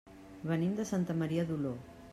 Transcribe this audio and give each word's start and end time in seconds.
Venim 0.51 0.73
de 0.79 0.87
Santa 0.93 1.19
Maria 1.21 1.47
d'Oló. 1.51 1.79